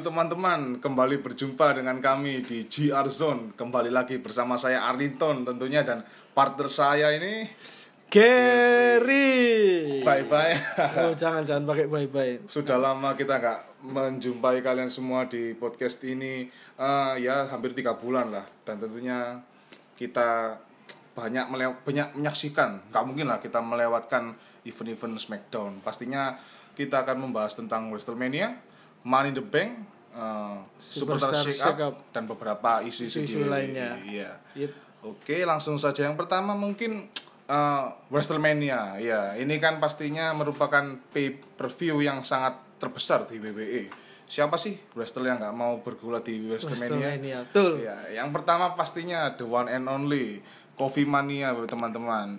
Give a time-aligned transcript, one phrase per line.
[0.00, 3.52] Halo teman-teman, kembali berjumpa dengan kami di GR Zone.
[3.52, 7.44] Kembali lagi bersama saya Arlington tentunya dan partner saya ini
[8.08, 10.00] Gary.
[10.00, 10.56] Bye Bye.
[11.04, 12.40] Oh jangan jangan pakai bye bye.
[12.48, 16.48] Sudah lama kita nggak menjumpai kalian semua di podcast ini,
[16.80, 18.48] Eh, ya hampir tiga bulan lah.
[18.64, 19.36] Dan tentunya
[20.00, 20.56] kita
[21.12, 21.52] banyak
[21.84, 24.32] banyak menyaksikan, nggak mungkin lah kita melewatkan
[24.64, 25.84] event-event Smackdown.
[25.84, 26.40] Pastinya
[26.72, 28.56] kita akan membahas tentang WrestleMania,
[29.04, 31.94] Money in the Bank, eh, Superstar Superstar Shake Up, Shake Up.
[32.14, 33.98] dan beberapa isu-isu lainnya.
[34.02, 34.30] Iya.
[34.56, 34.72] Yep.
[35.00, 37.08] Oke, langsung saja yang pertama mungkin
[37.50, 39.00] uh, WrestleMania.
[39.00, 43.90] Ya, ini kan pastinya merupakan pay per view yang sangat terbesar di WWE.
[44.30, 46.86] Siapa sih wrestler yang nggak mau bergulat di WrestleMania?
[46.86, 47.82] WrestleMania, betul.
[47.82, 50.38] Ya, yang pertama pastinya the one and only
[50.78, 52.38] Coffee Mania, teman-teman.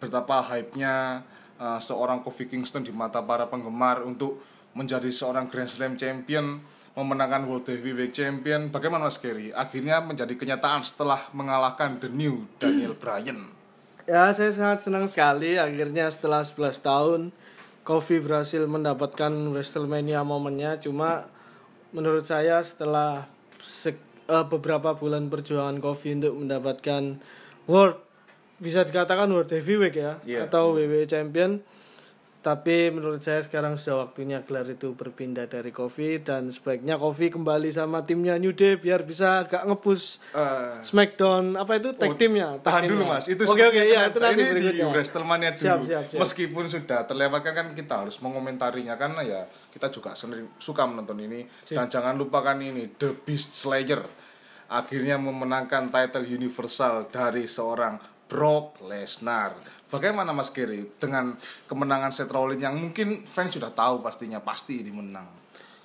[0.00, 1.22] Betapa hype-nya
[1.60, 4.40] uh, seorang Kofi Kingston di mata para penggemar untuk
[4.76, 6.60] menjadi seorang Grand Slam champion,
[6.92, 8.68] memenangkan World Heavyweight Champion.
[8.68, 9.48] Bagaimana Mas Kerry?
[9.50, 13.48] Akhirnya menjadi kenyataan setelah mengalahkan The New Daniel Bryan.
[14.04, 17.20] Ya saya sangat senang sekali akhirnya setelah 11 tahun
[17.82, 21.26] Kofi berhasil mendapatkan WrestleMania momennya cuma
[21.90, 23.26] menurut saya setelah
[23.58, 27.18] sek- eh, beberapa bulan perjuangan Kofi untuk mendapatkan
[27.66, 27.98] World
[28.56, 30.46] bisa dikatakan World Heavyweight ya Iya.
[30.46, 31.58] atau WWE Champion
[32.46, 37.74] tapi menurut saya sekarang sudah waktunya gelar itu berpindah dari Kofi dan sebaiknya Kofi kembali
[37.74, 42.86] sama timnya New Day biar bisa agak ngepush Eh, Smackdown apa itu tag teamnya tahan
[42.86, 43.02] tag dulu.
[43.10, 45.64] Mas, itu oke oke ya itu nanti ini di WrestleMania dulu.
[45.66, 46.20] Siap, siap, siap.
[46.22, 49.40] Meskipun sudah terlewatkan kan kita harus mengomentarinya karena ya
[49.74, 54.06] kita juga sering suka menonton ini dan jangan lupakan ini The Beast Slayer
[54.70, 59.54] akhirnya memenangkan title universal dari seorang Brock Lesnar.
[59.86, 64.90] Bagaimana Mas Gary dengan kemenangan Seth Rollins yang mungkin fans sudah tahu pastinya pasti ini
[64.90, 65.26] menang.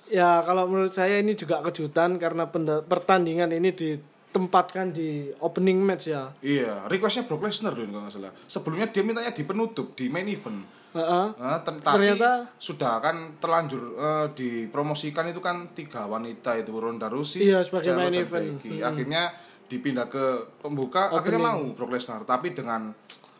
[0.04, 2.44] ya kalau menurut saya ini juga kejutan karena
[2.82, 8.32] pertandingan ini ditempatkan di opening match ya Iya, requestnya Brock Lesnar dulu kalau nggak salah.
[8.44, 10.60] Sebelumnya dia mintanya di penutup di main event.
[10.92, 11.26] Heeh.
[11.32, 17.48] Nah, ter- Ternyata- sudah kan terlanjur eh, dipromosikan itu kan tiga wanita itu Ronda Rousey,
[17.48, 18.60] Iya, sebagai main event.
[18.60, 18.84] Becky.
[18.84, 19.32] Akhirnya
[19.66, 20.24] dipindah ke
[20.58, 22.92] pembuka, akhirnya mau Brock Lesnar, tapi dengan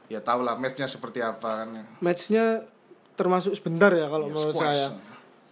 [0.07, 1.69] ya tau lah matchnya seperti apa kan.
[1.99, 2.65] matchnya
[3.13, 4.77] termasuk sebentar ya kalau Ya, menurut squash.
[4.77, 4.89] saya.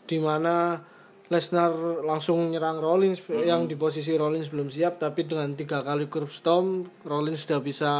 [0.04, 0.80] Di mana
[1.26, 1.70] Lesnar
[2.02, 6.90] langsung nyerang Rollins yang di posisi Rollins belum siap tapi dengan tiga kali curb stomp
[7.04, 7.92] Rollins sudah bisa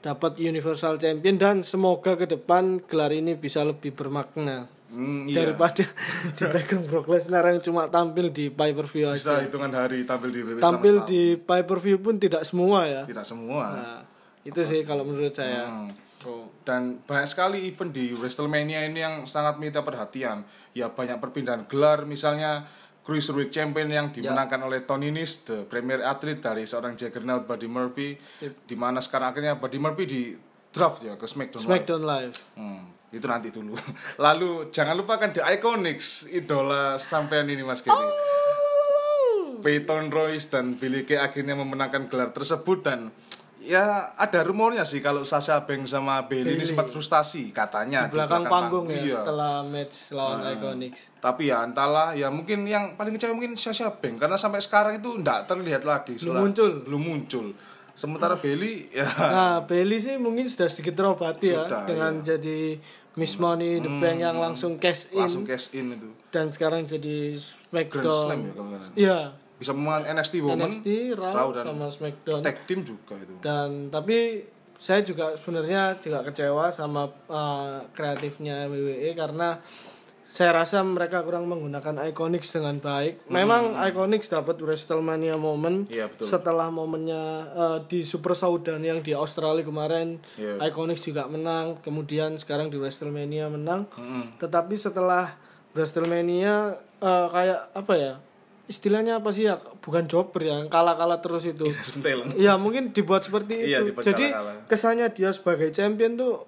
[0.00, 1.36] dapat Universal Champion.
[1.36, 5.42] Dan semoga ke depan gelar ini bisa lebih bermakna Hmm, iya.
[5.42, 5.82] daripada
[6.38, 10.30] dipegang Brock Lesnar yang cuma tampil di pay per view Bisa aja hitungan hari tampil
[10.30, 13.64] di WWE tampil di pay per view pun tidak semua ya tidak semua.
[13.74, 14.00] nah,
[14.46, 15.90] itu sih kalau menurut saya Hmm.
[16.64, 20.42] Dan banyak sekali event di WrestleMania ini yang sangat menyita perhatian.
[20.72, 22.66] Ya banyak perpindahan gelar, misalnya
[23.06, 28.18] Cruiserweight Champion yang dimenangkan oleh Tony Nese, the premier athlete dari seorang Juggernaut Buddy Murphy,
[28.42, 30.22] di mana sekarang akhirnya Buddy Murphy di
[30.74, 31.62] draft ya ke SmackDown.
[31.62, 31.68] Live.
[31.70, 32.82] Smackdown Live Hmm,
[33.16, 33.72] itu nanti dulu.
[34.18, 37.94] Lalu jangan lupakan The Iconics, idola sampean ini Mas Kiri.
[39.58, 43.10] Peyton Royce dan Billy Kay akhirnya memenangkan gelar tersebut dan
[43.58, 43.82] ya
[44.14, 48.86] ada rumornya sih kalau Sasha Banks sama Bailey ini sempat frustasi katanya di belakang panggung
[48.86, 49.16] ya Iya.
[49.18, 54.20] setelah match lawan Iconics Tapi ya entahlah ya mungkin yang paling kecewa mungkin Sasha Banks
[54.20, 56.70] karena sampai sekarang itu enggak terlihat lagi setelah- muncul.
[56.80, 57.46] belum muncul.
[57.90, 62.76] Sementara Bailey ya Nah, Bailey sih mungkin sudah sedikit terobati ya dengan jadi
[63.16, 66.08] Miss Money the Bank yang langsung cash in langsung cash in itu.
[66.28, 67.32] dan sekarang jadi
[67.72, 68.40] Grand Slam ya Smackdown.
[68.52, 68.92] kalau nggak.
[68.94, 69.18] Iya,
[69.56, 72.40] Bisa memenangkan NXT Women, NXT, Raw, Raw dan sama Smackdown.
[72.44, 73.34] tag team juga itu.
[73.40, 74.44] Dan tapi
[74.76, 79.56] saya juga sebenarnya juga kecewa sama uh, kreatifnya WWE karena
[80.36, 83.24] saya rasa mereka kurang menggunakan Iconics dengan baik.
[83.32, 86.28] Memang Iconics dapat WrestleMania moment Iya, betul.
[86.28, 87.22] setelah momennya
[87.56, 90.20] uh, di Super Showdown yang di Australia kemarin.
[90.36, 90.60] Iya.
[90.68, 93.88] Iconics juga menang, kemudian sekarang di WrestleMania menang.
[93.96, 94.36] Mm-mm.
[94.36, 95.40] Tetapi setelah
[95.72, 98.12] WrestleMania uh, kayak apa ya?
[98.68, 99.56] Istilahnya apa sih ya?
[99.80, 101.64] Bukan jobber ya, yang kalah-kalah terus itu.
[102.36, 103.96] Ya mungkin dibuat seperti Iya, itu.
[103.96, 104.36] dibuat Jadi
[104.68, 106.44] kesannya dia sebagai champion tuh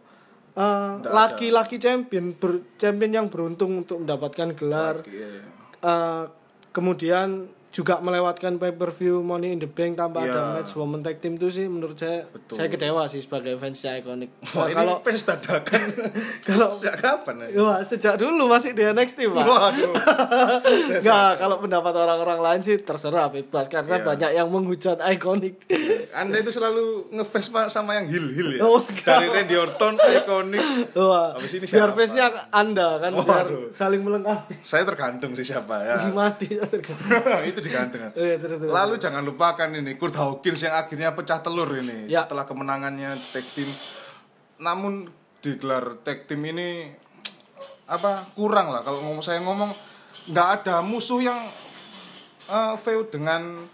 [0.56, 5.04] uh, Nggak laki-laki champion, ber- champion yang beruntung untuk mendapatkan gelar.
[5.04, 5.44] Iya.
[5.82, 6.24] Uh,
[6.72, 10.32] kemudian juga melewatkan pay per view Money in the Bank tanpa Iya.
[10.32, 12.54] ada match women tag team itu sih menurut saya Betul.
[12.54, 14.32] saya kecewa sih sebagai fansnya ikonik.
[14.48, 15.86] Wah, Nah, ini kalau fans dadakan.
[16.48, 17.48] kalau Sejak kapan ya?
[17.58, 19.44] Wah, sejak dulu masih di NXT, Pak.
[19.44, 19.92] Waduh.
[20.98, 24.04] Enggak, kalau pendapat orang-orang lain sih terserah bebas karena Iya.
[24.06, 25.60] banyak yang menghujat ikonik.
[26.10, 28.60] Anda itu selalu ngefans sama yang heel-heel ya?
[28.60, 28.80] Oh.
[28.80, 30.94] Dari Randy Orton, Iconics.
[30.94, 33.68] Wah, Habis ini biar face-nya Anda kan biar Waduh.
[33.70, 34.56] saling melengkapi.
[34.58, 35.96] Saya tergantung sih siapa ya.
[36.10, 36.48] Mati.
[37.58, 38.06] itu digantung.
[38.14, 38.70] Eh, terus, terus.
[38.70, 42.22] Lalu jangan lupakan ini Kurt Hawkins yang akhirnya pecah telur ini Ya.
[42.24, 43.66] setelah kemenangannya tag team.
[44.62, 45.10] Namun
[45.42, 46.94] digelar tag team ini
[47.88, 49.72] apa kurang lah kalau ngomong saya ngomong
[50.28, 51.40] nggak ada musuh yang
[52.46, 53.64] uh, feud dengan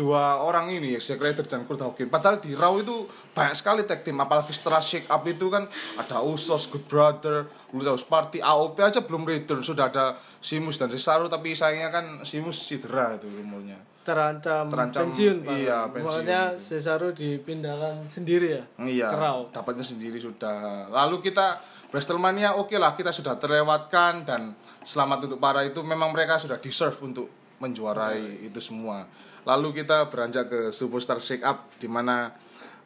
[0.00, 3.04] dua orang ini ya Zack Ryder dan Kurt Hawkins padahal di Raw itu
[3.36, 5.68] banyak sekali tag team apalagi setelah shake up itu kan
[6.00, 10.88] ada Usos, Good Brother, Blue House Party, AOP aja belum return sudah ada Simus dan
[10.88, 15.54] Cesaro tapi sayangnya kan Simus cedera itu rumornya terancam, Terancam, pensiun, Pak.
[15.60, 16.24] iya, pensiun.
[16.24, 18.64] Makanya Cesaro dipindahkan sendiri ya.
[18.80, 19.38] Iya, Ke Raw.
[19.52, 20.88] dapatnya sendiri sudah.
[20.88, 21.60] Lalu kita
[21.92, 26.96] Wrestlemania oke lah kita sudah terlewatkan dan selamat untuk para itu memang mereka sudah deserve
[27.04, 27.28] untuk
[27.60, 29.04] menjuarai itu semua.
[29.42, 32.32] Lalu kita beranjak ke Superstar Shake Up di mana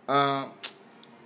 [0.05, 0.43] eh,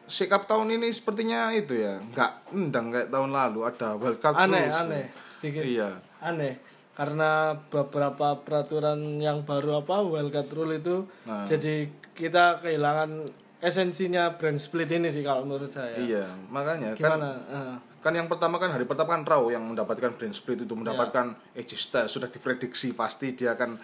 [0.04, 4.64] Shake Up tahun ini sepertinya itu ya nggak endang kayak tahun lalu ada wildcard Aneh,
[4.64, 4.78] rules.
[4.78, 5.04] aneh.
[5.30, 5.90] Sedikit Iya.
[6.18, 6.54] aneh
[6.92, 7.30] karena
[7.62, 11.44] beberapa peraturan yang baru apa wildcard rule itu Nah.
[11.44, 13.22] jadi kita kehilangan
[13.58, 15.94] esensinya brand split ini sih kalau menurut saya.
[15.94, 17.28] Iya, makanya kan Gimana?
[17.44, 17.74] Eh.
[17.98, 21.60] kan yang pertama kan hari pertama kan Raw yang mendapatkan brand split itu mendapatkan Ya.
[21.60, 23.76] AJ Styles sudah diprediksi pasti dia akan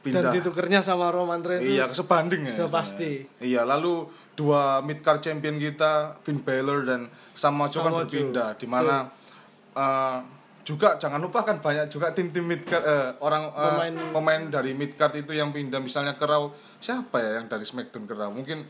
[0.00, 1.64] Dan pindah ditukernya sama Roman Reigns.
[1.64, 2.80] iya sebanding ya sudah sebenarnya.
[2.80, 3.10] pasti.
[3.44, 7.00] iya lalu dua mid card champion kita Finn Balor dan
[7.30, 9.12] Samoa Joe kan berpindah di mana
[9.70, 10.18] eh,
[10.60, 13.94] juga jangan lupa kan banyak juga tim-tim mid card eh, orang eh, Pemain.
[14.12, 16.48] pemain dari mid card itu yang pindah misalnya ke Raw
[16.78, 18.64] siapa ya yang dari SmackDown ke Raw mungkin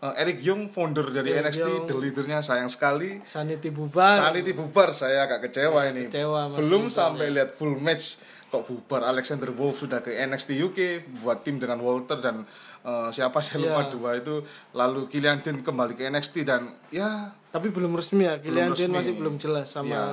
[0.00, 1.86] eh, Eric Young founder dari Eric NXT Young.
[1.86, 4.18] the leadernya sayang sekali Sanity bubar.
[4.18, 6.10] Sanity bubar saya agak kecewa ini.
[6.10, 8.18] kecewa Belum sampai lihat full match
[8.52, 10.78] kok bubar Alexander Wolf sudah ke NXT UK
[11.18, 12.44] buat tim dengan Walter dan
[12.82, 13.90] eh, siapa saya lupa Iya.
[13.90, 14.34] dua itu
[14.72, 18.36] lalu Killian Dane kembali ke NXT dan ya Tapi belum resmi ya.
[18.36, 18.92] Kylian resmi.
[18.92, 20.04] masih belum jelas sama Iya.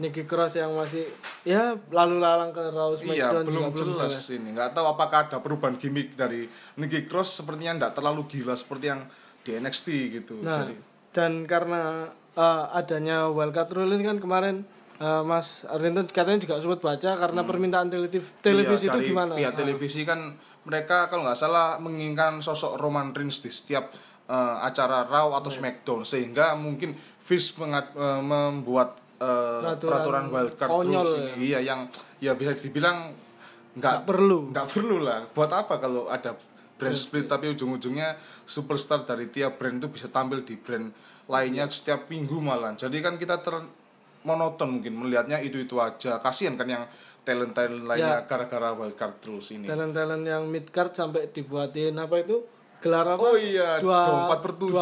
[0.00, 1.04] Nicky Cross yang masih
[1.42, 5.38] ya lalu lalang ke Raw iya SmackDown belum juga jelas ini nggak tahu apakah ada
[5.38, 9.04] perubahan gimmick dari Nikki Cross sepertinya nggak terlalu gila seperti yang
[9.40, 10.74] di NXT gitu Nah, jadi
[11.10, 14.64] dan karena uh, adanya wildcard rule ini kan kemarin
[15.00, 19.32] uh, Mas Arlington katanya juga sempat baca karena permintaan televisi televisi Iya, itu dari gimana?
[19.34, 19.58] Pihak Ah.
[19.58, 20.20] televisi kan
[20.60, 23.90] mereka kalau nggak salah menginginkan sosok Roman Reigns di setiap
[24.26, 30.70] eh, acara Raw atau SmackDown sehingga mungkin Vince mengat- eh, membuat eh, Peraturan peraturan, wildcard
[30.70, 31.02] ya.
[31.02, 31.32] ini.
[31.44, 31.80] Iya yang
[32.18, 33.10] ya bisa dibilang
[33.72, 34.48] nggak perlu.
[34.48, 35.26] nggak perlu lah.
[35.26, 36.38] Buat apa kalau ada
[36.74, 40.88] brand split tapi ujung-ujungnya superstar dari tiap brand itu bisa tampil di brand
[41.26, 42.72] lainnya setiap minggu malah.
[42.72, 43.60] Jadi kan kita ter
[44.22, 46.18] monoton mungkin melihatnya itu-itu aja.
[46.18, 46.84] Kasihan kan yang
[47.20, 49.64] talent-talent lainnya gara-gara wildcard rules ini.
[49.64, 52.40] talent-talent yang mid card sampai dibuatin apa itu
[52.78, 53.20] gelar apa?
[53.22, 54.72] Oh iya, Dua- 24 per 7,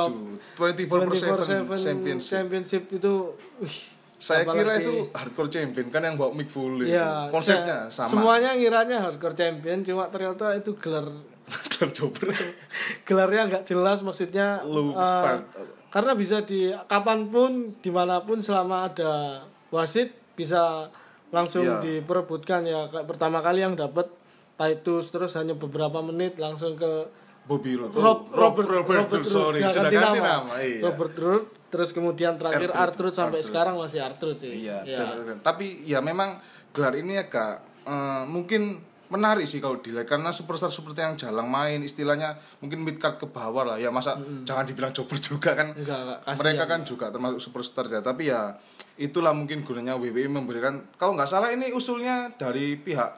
[0.55, 1.51] 24 per 7
[1.83, 2.31] championship.
[2.33, 3.13] championship itu
[3.59, 3.77] wih,
[4.17, 6.91] Saya kira itu hardcore champion kan yang bawa Mick Foley.
[6.91, 8.11] ya Konsepnya saya- sama.
[8.13, 11.07] Semuanya ngiranya hardcore champion cuma ternyata itu gelar
[11.95, 12.23] Coba.
[13.07, 15.39] gelarnya nggak jelas maksudnya Lupa.
[15.55, 20.89] eh, karena bisa di kapan pun di mana pun selama ada wasit bisa
[21.29, 21.81] langsung Iya.
[21.81, 24.09] diperebutkan ya kayak pertama kali yang dapat
[24.55, 27.07] Titus terus hanya beberapa menit langsung ke
[27.45, 27.95] Bobby Roode.
[27.95, 30.57] Rob, Oh, Robert Robert, Robert sorry, Roode, sudah ganti nama.
[30.59, 30.83] Iya.
[30.85, 33.07] Robert Roode terus kemudian terakhir Arthur.
[33.07, 33.49] Arthur sampai Arthur.
[33.49, 35.05] sekarang masih Arthur sih Iya, Ya.
[35.39, 36.41] tapi ya memang
[36.71, 41.81] gelar ini agak eh, mungkin menarik sih kalau dilihat karena superstar seperti yang jalang main
[41.81, 43.77] istilahnya mungkin mid card ke bawah lah.
[43.77, 45.73] Ya masa jangan dibilang jobber juga kan?
[45.73, 46.39] Enggak, enggak, kasihan.
[46.39, 48.01] mereka kan juga termasuk superstar ya.
[48.01, 48.57] Tapi ya
[48.95, 53.11] itulah mungkin gunanya WWE memberikan kalau nggak salah ini usulnya dari pihak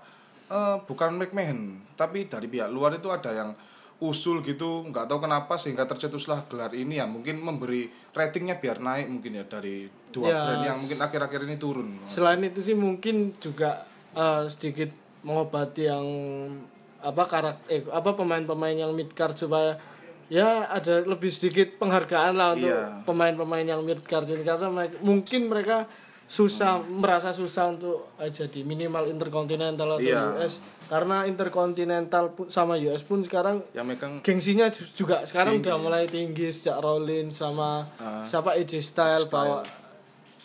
[0.46, 1.60] eh, bukan McMahon
[1.94, 3.50] tapi dari pihak luar itu ada yang
[4.00, 7.04] usul gitu nggak tahu kenapa sehingga tercetuslah gelar ini ya.
[7.04, 11.56] Mungkin memberi ratingnya biar naik mungkin ya dari dua Ya, brand yang mungkin akhir-akhir ini
[11.56, 11.88] turun.
[12.02, 14.90] selain itu sih mungkin juga eh, sedikit
[15.22, 16.06] mengobati yang
[17.00, 19.80] apa karak eh apa pemain-pemain yang mid card supaya
[20.28, 23.02] ya ada lebih sedikit penghargaan lah untuk Iya.
[23.02, 25.78] pemain-pemain yang mid card ini karena mereka, mungkin mereka
[26.26, 27.02] susah Hmm.
[27.02, 30.38] merasa susah untuk eh, jadi minimal interkontinental atau Iya.
[30.38, 35.74] US karena interkontinental pun sama US pun sekarang yang megang gengsinya ju- juga sekarang udah
[35.76, 38.22] mulai tinggi sejak Rollins sama Ah.
[38.22, 39.66] siapa AJ Styles bawa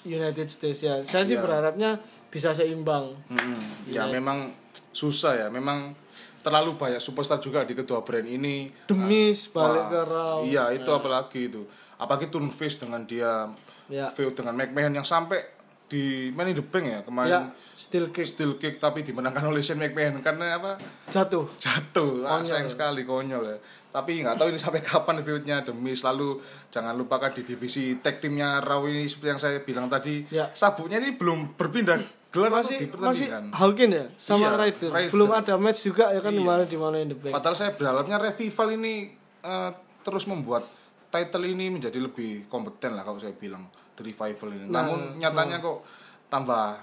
[0.03, 1.01] United States ya.
[1.01, 1.41] Saya sih Iya.
[1.41, 3.13] berharapnya bisa seimbang.
[3.27, 3.57] Mm-mm.
[3.87, 4.49] ya memang
[4.95, 5.47] susah ya.
[5.51, 5.91] Memang
[6.39, 8.71] terlalu banyak superstar juga di kedua brand ini.
[8.87, 10.37] Demis Wah, balik ke Raw.
[10.41, 11.67] iya itu apalagi itu.
[11.95, 13.51] Apalagi turn face dengan dia
[13.85, 14.09] Ya.
[14.09, 15.45] feud dengan McMahon yang sampai
[15.85, 17.41] di Money in the Bank ya Ya, kemarin
[17.77, 18.25] still kick.
[18.25, 20.81] Steel kick tapi dimenangkan oleh Shane McMahon karena apa?
[21.05, 21.45] Jatuh.
[21.55, 22.25] jatuh.
[22.25, 23.57] Ah, sayang sekali konyol ya.
[23.91, 28.57] Tapi nggak tahu ini sampai kapan feudnya demi selalu jangan lupakan di divisi tag timnya
[28.57, 30.49] Raw ini seperti yang saya bilang tadi Ya.
[30.51, 32.01] sabuknya ini belum berpindah
[32.35, 34.89] gelar Masih masih Hawkin ya sama Iya, Ryder.
[34.89, 35.09] Ryder.
[35.09, 36.39] Belum ada match juga ya kan Iya.
[36.39, 37.31] kemarin di mana in the Bank.
[37.31, 38.93] padahal saya berharapnya revival ini
[39.41, 40.67] eh, terus membuat
[41.07, 43.63] title ini menjadi lebih kompeten lah kalau saya bilang
[43.93, 45.79] the revival ini Nah, namun nyatanya kok
[46.27, 46.75] tambah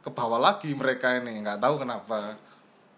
[0.00, 2.32] ke bawah lagi mereka ini nggak tahu kenapa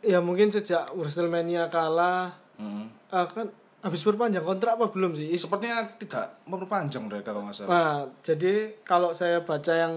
[0.01, 2.89] Ya mungkin sejak WrestleMania kalah Hmm.
[3.09, 5.29] ah, kan habis berpanjang kontrak apa belum sih?
[5.29, 9.95] Is- sepertinya tidak memperpanjang mereka kalau nggak salah Nah, jadi kalau saya baca yang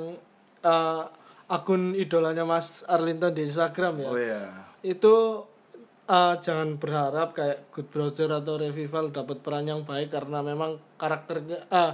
[0.60, 1.04] eh,
[1.50, 4.42] akun idolanya Mas Arlinton di Instagram ya, oh iya
[4.80, 5.16] itu
[6.06, 11.66] eh, jangan berharap kayak Good Brother atau Revival dapat peran yang baik karena memang karakternya
[11.68, 11.94] eh,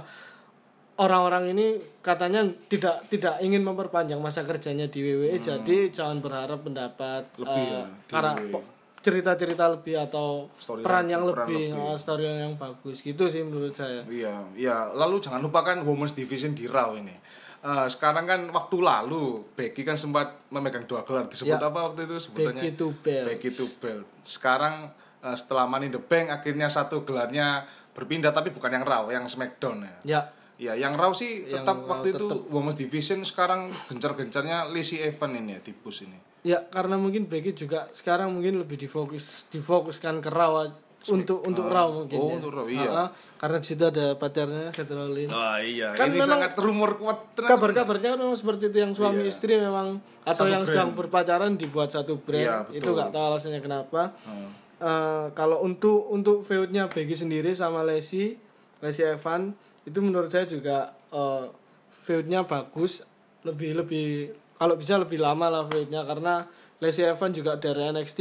[0.96, 1.66] orang-orang ini
[2.00, 7.42] katanya tidak tidak ingin memperpanjang masa kerjanya di WWE jadi jangan berharap mendapat Hmm.
[7.42, 8.64] Lebih eh, ya, po-
[8.98, 11.84] cerita-cerita lebih atau Story peran yang peran lebih, lebih.
[11.84, 14.02] eh, story yang bagus gitu sih menurut saya.
[14.04, 14.90] Iya, iya.
[14.90, 17.14] Lalu jangan lupakan Women's Division di Raw ini.
[17.60, 21.26] Eh, sekarang kan waktu lalu Becky kan sempat memegang dua gelar.
[21.26, 21.62] Disebut Ya.
[21.62, 22.62] apa waktu itu sebutannya?
[22.62, 23.26] Becky to Belt.
[23.26, 24.06] Becky to Belt.
[24.20, 29.08] Sekarang eh, setelah Money in the Bank akhirnya satu gelarnya berpindah tapi bukan yang Raw,
[29.08, 29.96] yang SmackDown ya.
[30.04, 30.20] Ya,
[30.56, 32.48] Ya, yang Raw sih Yang tetap Raw waktu itu tetap.
[32.48, 36.16] Women's Division sekarang gencar-gencarnya Lacey Evans ini ya di push ini.
[36.40, 40.64] Ya karena mungkin Becky juga sekarang mungkin lebih difokus difokuskan ke Raw
[41.08, 42.34] untuk untuk Raw mungkin oh, ya.
[42.36, 42.84] untuk Raw, iya.
[42.84, 45.30] Ah, ah, karena di situ ada pacarnya Seth Rollins.
[45.30, 47.18] Oh iya, Kan ini memang sangat rumor kuat.
[47.32, 47.52] ternyata.
[47.54, 49.30] Kabar-kabarnya kan memang seperti itu yang suami Iya.
[49.30, 50.70] istri memang atau Satu yang brand.
[50.72, 52.66] sedang berpacaran dibuat satu brand.
[52.68, 54.02] Iya, itu nggak tahu alasannya kenapa.
[54.24, 54.50] Hmm.
[54.76, 58.36] Eh, kalau untuk untuk feudnya Becky sendiri sama Lacey,
[58.78, 61.44] Lacey Evan itu menurut saya juga eh,
[61.88, 63.00] feudnya bagus,
[63.40, 64.06] lebih lebih
[64.54, 66.44] kalau bisa lebih lama lah feudnya karena
[66.76, 68.20] Lacey Evan juga dari NXT.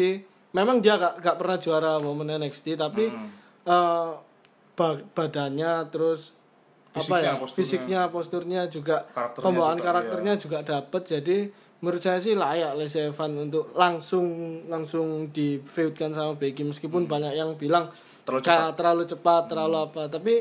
[0.55, 3.27] Memang dia gak, gak pernah juara Women NXT tapi Hmm.
[3.61, 4.09] eh,
[4.73, 6.31] ba- badannya terus
[6.89, 7.57] apa Fisiknya, ya posturnya.
[7.59, 9.87] fisiknya posturnya juga Karakternya pembawaan juga, iya.
[9.91, 11.37] karakternya juga dapat jadi
[11.77, 14.25] menurut saya sih layak Lacey Evan untuk langsung
[14.65, 18.23] langsung di feudkan sama Becky meskipun banyak yang bilang Hmm.
[18.25, 18.49] Terlalu Hmm.
[18.49, 20.33] kayak terlalu cepat terlalu apa tapi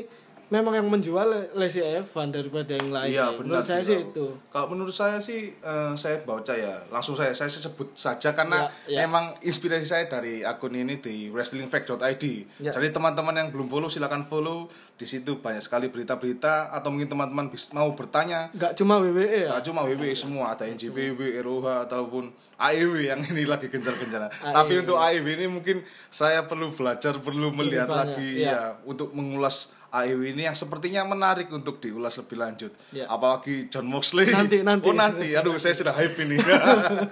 [0.47, 1.25] memang yang menjual
[1.57, 3.61] Lacey Evan daripada yang lain Iya benar.
[3.61, 7.49] menurut saya sih itu Kalau menurut saya sih eh, saya baca ya langsung saya saya
[7.49, 9.09] sebut saja karena Ya, ya.
[9.09, 12.23] memang inspirasi saya dari akun ini di wrestlingfact.id.
[12.61, 12.71] Ya.
[12.71, 14.69] Jadi teman-teman yang belum follow silakan follow.
[14.95, 19.67] Di situ banyak sekali berita-berita atau mungkin teman-teman mau bertanya nggak cuma WWE ya Gak
[19.67, 24.31] cuma WWE semua, ada NJPW, ROH ataupun AEW yang ini lagi gencar-gencar.
[24.31, 24.55] AEW.
[24.55, 28.51] Tapi untuk AEW ini mungkin saya perlu belajar, perlu melihat lagi iya.
[28.55, 32.71] ya untuk mengulas AEW ini yang sepertinya menarik untuk diulas lebih lanjut.
[32.91, 33.07] Iya.
[33.07, 34.27] Apalagi John Moxley.
[34.27, 34.85] Nanti, nanti.
[34.91, 36.35] Oh nanti, aduh saya sudah hype ini.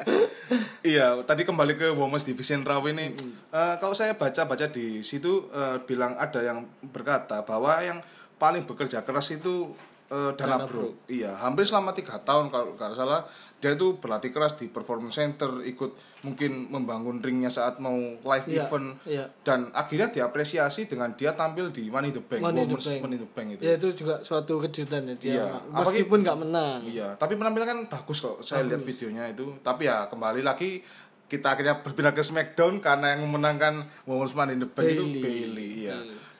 [0.93, 3.15] iya, tadi kembali ke Women's Division Raw ini.
[3.53, 8.03] Eh, kalau saya baca-baca di situ eh, bilang ada yang berkata bahwa yang
[8.35, 9.71] paling bekerja keras itu
[10.13, 11.09] eh, Dana, Dana Brooke.
[11.09, 13.25] Iya, hampir selama tiga tahun kalau nggak salah
[13.57, 18.59] dia itu berlatih keras di performance center, ikut mungkin membangun ringnya saat mau live Iya,
[18.59, 19.25] event iya.
[19.39, 22.99] dan akhirnya diapresiasi dengan dia tampil di Money the Bank, Money in the Women's Bank.
[23.01, 23.61] Money the Bank itu.
[23.63, 25.45] ya itu juga suatu kejutan ya dia Iya.
[25.73, 28.43] Meskipun nggak menang Iya, tapi penampilan kan bagus kok.
[28.43, 29.55] Saya lihat videonya itu.
[29.63, 30.83] Tapi ya kembali lagi
[31.23, 35.23] kita akhirnya berpindah ke SmackDown karena yang memenangkan Women's Money in the Bank itu Bayley.
[35.23, 35.71] Bailey.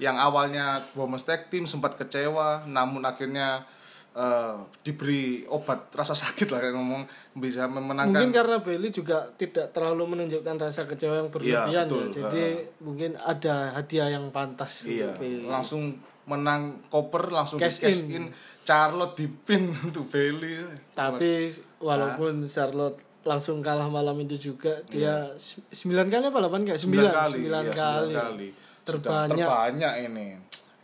[0.03, 0.11] Iya.
[0.11, 3.63] Yang awalnya Women's Tag Team sempat kecewa, namun akhirnya
[4.11, 8.13] eh, diberi obat rasa sakit lah kayak ngomong bisa memenangkan.
[8.13, 11.83] Mungkin karena Bailey juga tidak terlalu menunjukkan rasa kecewa yang berlebihan Iya, ya.
[11.87, 12.03] betul.
[12.11, 12.45] Jadi
[12.79, 15.47] mungkin ada hadiah yang pantas iya, Bailey.
[15.47, 18.11] langsung menang koper langsung di Cash cash in.
[18.11, 18.25] in.
[18.63, 20.63] Charlotte di pin untuk Bailey.
[20.91, 26.79] Tapi walaupun Charlotte langsung kalah malam itu juga dia se- sembilan kali apa delapan kali?
[26.79, 27.15] Sembilan, Iya.
[27.17, 27.73] kali, sembilan iya,
[28.13, 28.47] kali.
[28.83, 28.95] Kali.
[28.99, 29.37] Sudah Terbanyak.
[29.47, 30.27] terbanyak ini.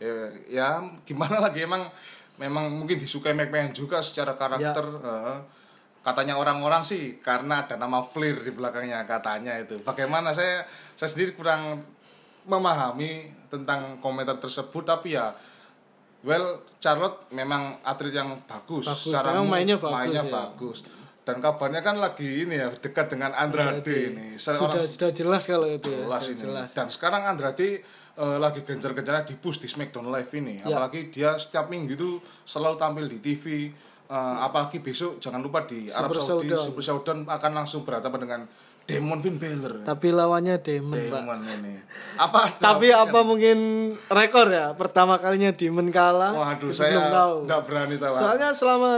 [0.00, 0.12] Ya,
[0.48, 0.68] ya
[1.04, 1.84] gimana lagi emang
[2.40, 4.84] memang mungkin disukai McMahon juga secara karakter.
[5.00, 5.36] Ya.
[5.36, 5.38] eh.
[6.00, 9.76] katanya orang-orang sih karena ada nama Flair di belakangnya katanya itu.
[9.84, 10.64] Bagaimana saya
[10.96, 11.84] saya sendiri kurang
[12.48, 15.36] memahami tentang komentar tersebut tapi ya
[16.24, 20.32] well Charlotte memang atlet yang bagus, Bagus, secara memang mainnya bagus, mainnya ya.
[20.32, 20.78] bagus.
[21.30, 24.34] Dan kabarnya kan lagi ini ya dekat dengan Andrade, ini.
[24.34, 26.10] Seorang Sudah sudah jelas kalau itu ya.
[26.10, 26.40] jelas ini.
[26.42, 26.68] jelas.
[26.74, 27.86] Dan sekarang Andrade
[28.18, 30.58] eh, lagi gencar-gencarnya di push di SmackDown Live ini.
[30.60, 30.74] Ya.
[30.74, 33.70] Apalagi dia setiap minggu itu selalu tampil di TV.
[34.10, 36.66] Eh, apalagi besok jangan lupa di Arab Super Saudi Showdown.
[36.66, 38.40] Super Showdown akan langsung berhadapan dengan
[38.90, 39.86] Demon Finn Balor.
[39.86, 41.22] Tapi lawannya Demon, Pak.
[41.22, 41.74] Demon ini.
[42.18, 42.40] Apa?
[42.66, 43.58] Tapi apa mungkin
[44.10, 44.74] rekor ya?
[44.74, 46.34] Pertama kalinya Demon kalah.
[46.34, 47.34] Waduh, saya belum tahu.
[47.46, 48.14] nggak berani tahu.
[48.18, 48.90] Soalnya selama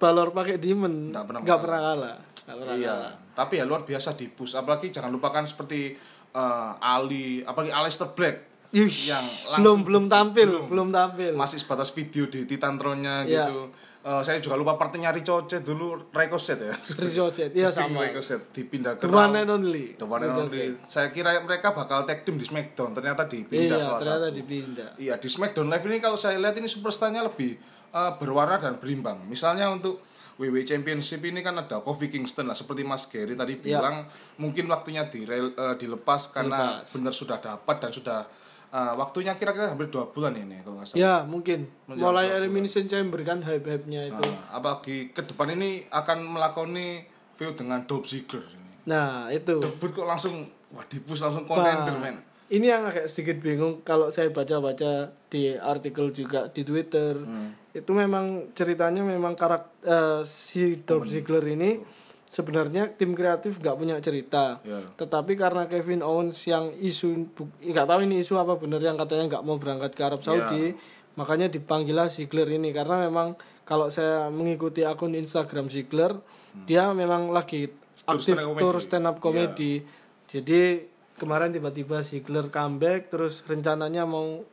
[0.00, 2.16] Balor pakai Demon Nggak pernah nggak pernah kalah.
[2.48, 2.88] Nggak pernah iya.
[2.88, 3.12] kalah.
[3.36, 4.56] Tapi ya luar biasa di push.
[4.56, 5.92] Apalagi jangan lupakan seperti
[6.32, 8.36] eh, Ali, apalagi Aleister Black
[8.70, 9.26] Yuh, yang
[9.58, 11.34] belum belum tampil, belum, tampil.
[11.34, 13.50] masih sebatas video di Titantronnya Iya.
[13.50, 13.74] gitu.
[14.00, 16.72] Eh, saya juga lupa partnya Ricochet dulu Ricochet ya.
[16.72, 18.00] Ricochet, iya sama.
[18.02, 19.92] Ricochet dipindah ke The one and only.
[19.92, 20.72] The one and only.
[20.80, 24.36] Saya kira mereka bakal tag team di SmackDown, ternyata dipindah Iya, salah ternyata satu.
[24.36, 24.90] dipindah.
[24.96, 29.20] Iya di SmackDown Live ini kalau saya lihat ini superstarnya lebih eh, berwarna dan berimbang.
[29.22, 30.00] Misalnya untuk
[30.36, 33.76] WWE Championship ini kan ada Kofi Kingston lah seperti Mas Gary tadi Iya.
[33.76, 38.24] bilang mungkin waktunya direl- eh, dilepas karena benar sudah dapat dan sudah
[38.70, 40.98] eh, waktunya kira-kira hampir dua bulan ini kalau nggak salah.
[40.98, 41.70] Ya, mungkin.
[41.90, 44.24] Mulai Elimination Chamber kan hype-hype-nya itu.
[44.24, 47.04] Nah, apalagi ke depan ini akan melakoni
[47.38, 48.46] feud dengan Dolph Ziggler.
[48.86, 49.60] Nah, itu.
[49.60, 52.16] Debut kok langsung wah dipus langsung contender men.
[52.50, 57.14] Ini yang agak sedikit bingung kalau saya baca-baca di artikel juga di Twitter.
[57.14, 57.54] Hmm.
[57.70, 61.99] Itu memang ceritanya memang karakter si Dolph Ziggler ini
[62.30, 64.62] sebenarnya tim kreatif nggak punya cerita.
[64.62, 64.80] Ya.
[64.94, 69.44] Tetapi karena Kevin Owens yang isu nggak tahu ini isu apa bener yang katanya nggak
[69.44, 70.72] mau berangkat ke Arab Saudi,
[71.18, 73.34] makanya dipanggillah Ziggler ini karena memang
[73.66, 76.14] kalau saya mengikuti akun Instagram Ziggler,
[76.70, 77.66] dia memang lagi
[78.06, 79.82] aktif tour stand up comedy.
[80.30, 80.86] Jadi
[81.18, 84.46] kemarin tiba-tiba Ziggler comeback terus rencananya mau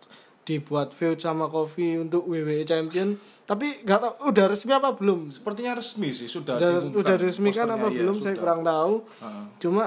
[0.48, 5.74] dibuat feud sama Kofi untuk WWE Champion tapi nggak tahu udah resmi apa belum Sepertinya
[5.74, 8.42] resmi sih sudah udah udah resmi kan apa iya, belum saya sudah.
[8.44, 9.44] kurang tahu Heeh.
[9.58, 9.84] cuma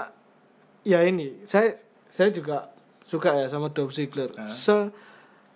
[0.83, 1.77] ya ini saya
[2.07, 4.89] saya juga suka ya sama Dolph Ziggler se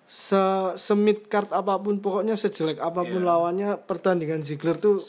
[0.04, 0.36] se
[0.76, 3.26] semit card apa pun pokoknya sejelek apa pun Iya.
[3.26, 5.00] lawannya pertandingan Ziggler tuh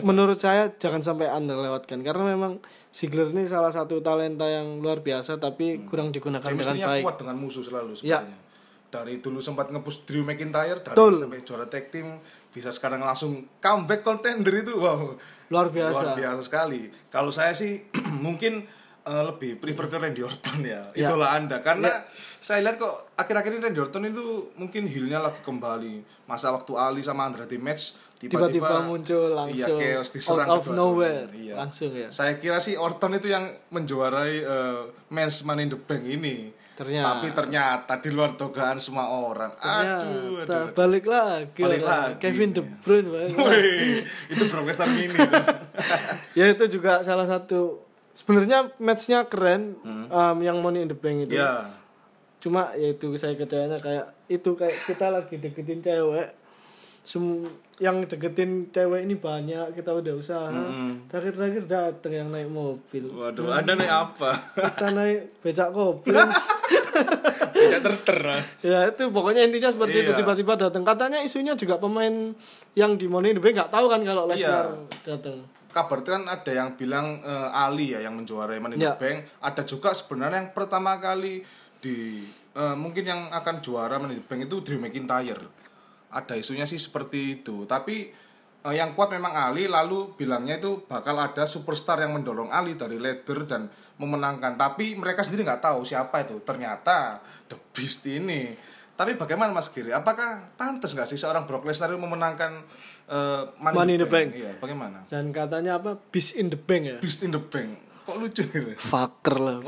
[0.00, 5.02] menurut saya jangan sampai anda lewatkan karena memang Ziggler ini salah satu talenta yang luar
[5.02, 8.22] biasa tapi kurang digunakan dengan baik kuat dengan musuh selalu Ya.
[8.22, 8.38] sebenarnya.
[8.86, 11.18] Dari dulu sempat nge-push Drew McIntyre dari Betul.
[11.18, 12.22] sampai juara tag team
[12.56, 15.12] bisa sekarang langsung comeback contender itu wow
[15.52, 16.88] luar biasa luar biasa sekali.
[17.12, 17.84] Kalau saya sih
[18.24, 18.64] mungkin
[19.04, 20.80] eh, lebih prefer ke Randy Orton ya.
[20.96, 21.12] Ya.
[21.12, 22.08] Itulah Anda karena
[22.40, 26.24] saya lihat kok akhir-akhir ini Randy Orton itu mungkin heelnya lagi kembali.
[26.24, 31.28] Masa waktu Ali sama Andrade match tiba-tiba muncul langsung iya, chaos diserang out of nowhere
[31.36, 31.60] Iya.
[31.60, 36.02] langsung ya Saya kira sih Orton itu yang menjuarai eh, Men's Money in the Bank
[36.08, 36.50] ini.
[36.76, 37.08] Ternyata.
[37.10, 39.48] Tapi ternyata di luar dugaan semua orang.
[39.56, 40.74] Aduh, Ternyata aduh.
[40.76, 42.20] balik lagi Balik lagi.
[42.20, 43.40] Kevin De Bruyne balik lagi.
[43.40, 43.96] Wih,
[44.28, 45.16] itu Lesnar mini.
[46.38, 47.80] ya itu juga salah satu
[48.12, 51.68] sebenarnya matchnya keren um, yang Money in the Bank itu ya.
[52.36, 56.32] cuma ya itu saya kecewanya kayak itu kayak kita lagi deketin cewek
[57.00, 57.44] Sem
[57.76, 60.48] yang deketin cewek ini banyak kita udah usaha
[61.06, 64.30] terakhir-terakhir dateng yang naik mobil Waduh, Anda naik apa?
[64.56, 66.10] kita naik becak kopi
[67.68, 68.18] Becak terter.
[68.60, 70.18] ya itu pokoknya intinya seperti itu Iya.
[70.18, 72.32] tiba-tiba datang katanya isunya juga pemain
[72.72, 74.66] yang di Money in the Bank nggak tahu kan kalau Lesnar
[75.02, 78.88] datang Kabar itu kan ada yang bilang eh, Ali ya yang menjuarai Money in the
[78.88, 78.96] Ya.
[78.96, 79.28] Bank.
[79.38, 81.44] Ada juga sebenarnya yang pertama kali
[81.76, 85.44] di eh, mungkin yang akan juara Money in the Bank itu Drew McIntyre.
[86.08, 87.68] Ada isunya sih seperti itu.
[87.68, 88.08] Tapi
[88.66, 92.98] eh, yang kuat memang Ali lalu bilangnya itu bakal ada superstar yang mendorong Ali dari
[92.98, 94.58] ladder dan memenangkan.
[94.58, 96.42] Tapi mereka sendiri nggak tahu siapa itu.
[96.42, 98.52] Ternyata The Beast ini.
[98.96, 99.92] Tapi bagaimana Mas Giri?
[99.92, 102.64] Apakah pantas nggak sih seorang Brock Lesnar itu memenangkan
[103.06, 104.28] eh, Money in the Bank?
[104.32, 105.04] Iya, bagaimana?
[105.06, 107.84] dan katanya apa Beast in the Bank ya Beast in the Bank.
[108.06, 108.70] Kok lucu gitu?
[108.78, 109.58] fucker lah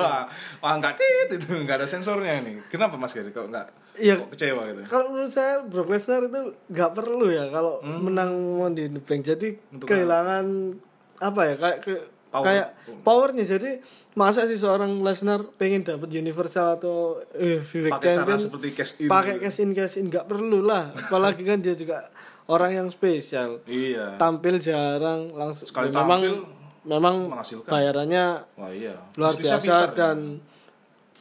[0.62, 2.60] Wah, enggak tit itu enggak ada sensornya ini.
[2.68, 4.14] Kenapa Mas Giri kok enggak Iya.
[4.16, 4.80] kok kecewa gitu?
[4.86, 9.22] kalau menurut saya Brock Lesnar itu nggak perlu ya kalau menang Money in the Bank
[9.22, 9.74] jadi Hmm.
[9.74, 10.44] Untuk kehilangan
[11.18, 11.92] apa ya kayak ke,
[12.28, 12.44] Power.
[12.44, 12.66] kayak
[13.00, 13.70] powernya jadi
[14.14, 16.96] masa sih seorang Lesnar pengen dapat Universal atau
[17.32, 19.06] eh Pakai cara seperti cash in.
[19.06, 22.06] pakai cash in cash in nggak perlu lah apalagi kan dia juga
[22.46, 24.14] orang yang spesial Iya.
[24.16, 26.34] tampil jarang langsung Sekali Ya, memang tampil,
[26.84, 27.68] memang menghasilkan.
[27.68, 28.94] bayarannya Wah, iya.
[29.14, 29.96] luar Bisnisnya biasa pintar, ya.
[29.96, 30.16] dan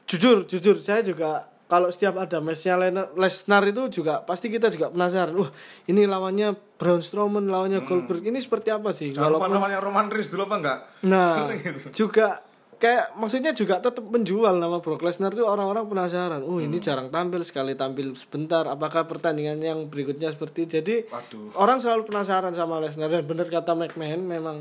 [0.06, 2.80] jujur jujur saya juga kalau setiap ada matchnya
[3.14, 5.52] Lesnar itu juga pasti kita juga penasaran wah
[5.86, 9.16] ini lawannya Braun Strowman lawannya Goldberg ini seperti apa sih Hmm.
[9.18, 10.80] Jangan lupa Walaupun- namanya Roman Reigns dulu apa enggak?
[11.04, 12.08] nah gitu.
[12.08, 12.42] juga
[12.74, 16.66] kayak maksudnya juga tetap menjual nama Brock Lesnar itu orang-orang penasaran oh Hmm.
[16.66, 21.58] ini jarang tampil sekali tampil sebentar apakah pertandingan yang berikutnya seperti jadi Waduh.
[21.58, 24.58] orang selalu penasaran sama Lesnar dan benar kata McMahon memang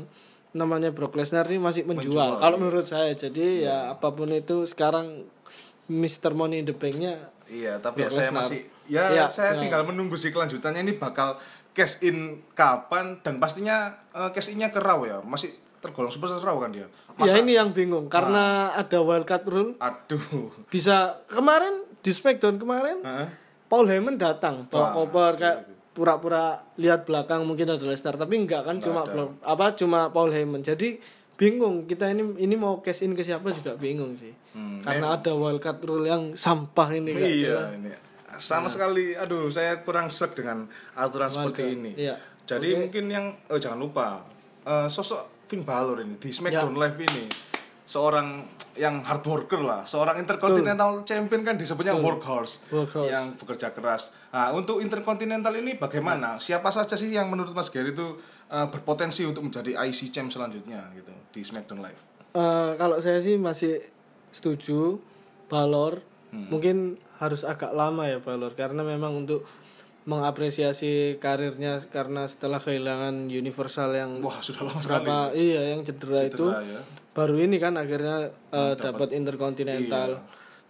[0.49, 4.65] namanya Brock Lesnar ini masih menjual, Menjual, kalau menurut saya jadi ya apa pun itu
[4.65, 5.29] sekarang
[5.87, 6.35] Mr.
[6.35, 9.59] Money in the Bank-nya Iya, tapi ya saya masih ya Iya, saya ya.
[9.63, 11.39] tinggal menunggu sih kelanjutannya ini bakal
[11.71, 15.23] cash in kapan dan pastinya eh, cash innya ke Raw ya.
[15.23, 16.87] Masih tergolong superstar Raw kan dia.
[17.23, 20.53] Ya ini yang bingung karena ada wildcard rule Aduh.
[20.69, 23.01] bisa kemarin di Smackdown kemarin.
[23.67, 25.57] Paul Heyman datang bawa koper kayak
[25.91, 30.61] pura-pura lihat belakang mungkin ada Lesnar tapi enggak kan cuma belum apa cuma Paul Heyman
[30.61, 31.01] jadi
[31.37, 35.31] bingung kita ini ini mau cash in ke siapa juga bingung sih Hmm, karena ada
[35.31, 37.29] wildcard rule yang sampah ini jelas.
[37.29, 37.89] Iya, ini
[38.35, 41.93] sama sekali aduh saya kurang sek dengan aturan seperti ini.
[41.93, 42.17] Iya.
[42.43, 44.25] Jadi mungkin yang oh jangan lupa
[44.63, 46.81] eh, sosok Finn Balor ini di SmackDown Ya.
[46.83, 47.29] Live ini
[47.83, 53.09] seorang yang hard worker lah, seorang Intercontinental Champion kan disebutnya workhorse, Workhorse.
[53.09, 54.13] yang bekerja keras.
[54.29, 56.37] Nah, untuk Intercontinental ini bagaimana?
[56.37, 60.87] Siapa saja sih yang menurut Mas Gary itu eh, berpotensi untuk menjadi IC Champ selanjutnya
[60.93, 62.01] gitu di SmackDown Live?
[62.31, 63.79] Eh, kalau saya sih masih
[64.29, 64.99] setuju
[65.47, 66.51] Balor Hmm.
[66.51, 66.77] mungkin
[67.23, 69.47] harus agak lama ya Balor karena memang untuk
[70.07, 75.07] mengapresiasi karirnya karena setelah kehilangan Universal yang Wah, sudah lama sekali.
[75.07, 76.81] berapa iya yang cedera, itu Cedera, ya.
[77.11, 80.19] baru ini kan akhirnya eh, dapat Intercontinental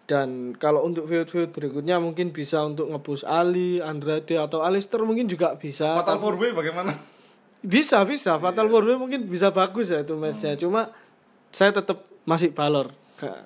[0.06, 5.58] dan kalau untuk feud-feud berikutnya mungkin bisa untuk ngebus Ali, Andrade atau Alistair mungkin juga
[5.58, 7.17] bisa Fatal Four Way bagaimana?
[7.68, 8.72] Bisa bisa Fatal Iya.
[8.72, 10.88] Four Way mungkin bisa bagus ya itu matchnya cuma
[11.50, 12.88] saya tetap masih Balor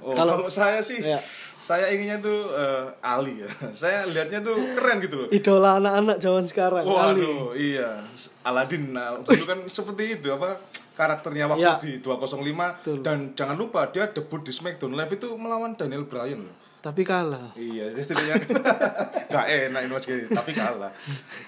[0.03, 1.15] Oh, kalau kalau saya sih Ya.
[1.57, 3.47] saya inginnya tuh eh, Ali ya.
[3.71, 5.27] Saya lihatnya tuh keren gitu loh.
[5.31, 6.91] idola anak-anak zaman sekarang Ali.
[7.23, 8.03] Waduh, iya.
[8.43, 10.60] Aladin nah, dulu kan seperti itu apa
[10.91, 11.79] karakternya waktu Ya.
[11.79, 12.99] di 205 Betul.
[12.99, 16.55] dan jangan lupa dia debut di SmackDown Live itu melawan Daniel Bryan loh.
[16.81, 17.53] Tapi kalah.
[17.53, 18.41] Iya, istilahnya
[19.31, 20.89] nggak enak ini mas Giri, tapi kalah.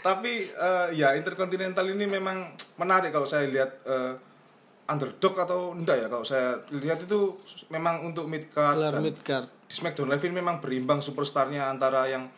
[0.06, 4.14] tapi eh, ya Intercontinental ini memang menarik kalau saya lihat eh,
[4.88, 6.08] underdog atau enggak ya.
[6.08, 7.34] Kalau saya lihat itu
[7.74, 9.50] memang untuk mid card gelar dan mid card.
[9.66, 12.30] di SmackDown Live ini memang berimbang superstarnya antara yang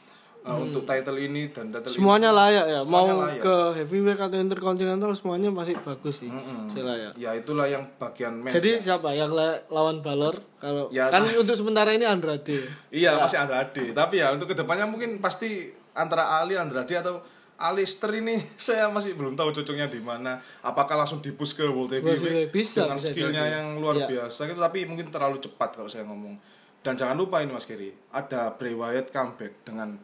[0.46, 3.42] uh, untuk title ini dan title semuanya layak ya Semuanya mau layak.
[3.42, 7.20] ke heavyweight atau intercontinental semuanya masih bagus sih Masih layak ini.
[7.20, 8.54] Ya itulah yang bagian match.
[8.54, 8.94] jadi ya.
[8.94, 13.92] siapa yang la- lawan Balor kalau Ya, kan untuk sementara ini Andrade Iya masih Andrade.
[13.92, 19.14] Tapi ya untuk ke depannya mungkin pasti antara Ali Andrade atau Alistair ini saya masih
[19.14, 20.38] belum tahu cocoknya di mana.
[20.60, 24.08] Apakah langsung dipus ke World Heavyweight Bisa, dengan bisa skillnya yang luar Iya.
[24.08, 24.60] biasa gitu.
[24.60, 26.36] Tapi mungkin terlalu cepat kalau saya ngomong.
[26.82, 29.98] Dan jangan lupa ini Mas Giri, ada Bray Wyatt comeback dengan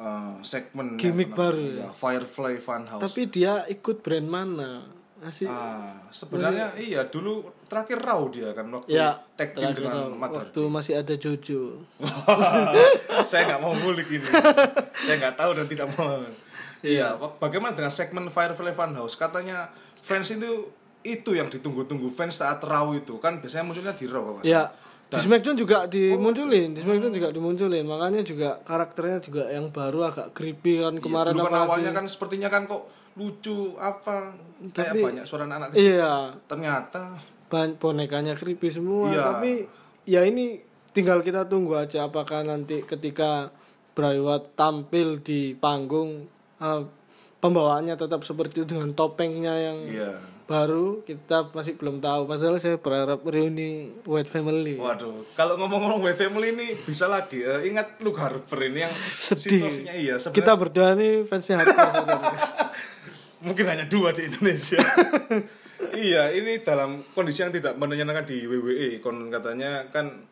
[0.00, 3.04] uh, segmen yang Gimmick baru ya, Firefly Funhouse.
[3.04, 4.70] tapi dia ikut brand mana?
[5.20, 10.32] Masih Ah, sebenarnya iya dulu terakhir Raw dia kan waktu ya tag team dengan Matt
[10.32, 11.84] waktu masih ada Jojo.
[13.30, 14.24] Saya nggak mau ngulik ini.
[15.04, 16.24] saya nggak tahu dan tidak mau.
[16.80, 19.20] Iya, bagaimana dengan segmen Firefly Funhouse?
[19.20, 19.68] Katanya
[20.00, 20.72] fans itu
[21.04, 23.20] itu yang ditunggu-tunggu fans saat Raw itu.
[23.20, 24.48] Kan biasanya munculnya di Raw kalau nggak
[25.10, 25.16] salah.
[25.16, 30.30] di Smackdown juga dimunculin di Smackdown juga dimunculin makanya juga karakternya juga yang baru agak
[30.30, 31.66] creepy kan kemarin Dulu kan apalagi.
[31.66, 34.32] awalnya kan sepertinya kan kok lucu apa
[34.68, 35.82] kayak Tapi- banyak suara anak kecil.
[35.90, 36.14] iya
[36.46, 39.22] Ternyata ban- bonekanya creepy semua Iya.
[39.28, 39.66] tapi
[40.04, 43.50] ya ini tinggal kita tunggu aja apakah nanti ketika
[43.90, 46.82] Bray Wyatt tampil di panggung eh,
[47.40, 50.12] pembawaannya tetap seperti itu dengan topengnya yang iya.
[50.44, 56.20] baru kita masih belum tahu padahal saya berharap reuni White Family Waduh, kalau ngomong-ngomong White
[56.20, 59.66] Family ini bisa lagi eh, ingat Luke Harper ini yang Sedih.
[59.66, 61.96] situasinya iya kita berdua nih fansnya hardcore
[63.44, 64.80] mungkin hanya dua di Indonesia.
[65.96, 69.00] iya, ini dalam kondisi yang tidak menyenangkan di WWE.
[69.00, 70.28] Konon katanya kan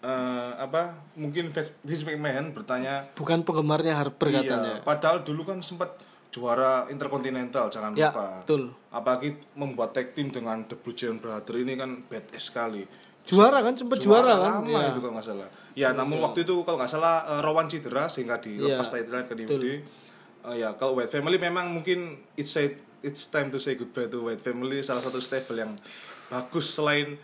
[0.00, 1.12] eh, apa?
[1.20, 1.52] Mungkin
[1.84, 6.00] Vince McMahon bertanya, bukan penggemarnya Harper iya, katanya padahal dulu kan sempat
[6.36, 8.44] juara Intercontinental, jangan ya lupa.
[8.44, 12.84] betul Apalagi membuat tag team dengan The Blue Giant Brother ini kan badass sekali.
[13.24, 14.92] juara kan sempat juara, kan lama Ya.
[14.92, 15.48] itu kalau nggak salah.
[15.72, 19.34] Ya, namun waktu itu kalau nggak salah eh, Rowan cedera sehingga dilepas Iya, title ke
[19.34, 19.64] DVD.
[20.46, 21.98] Eh, ya, kalau White Family memang mungkin
[22.34, 25.72] it's say it's time to say goodbye to White Family salah satu stable yang
[26.26, 27.18] bagus selain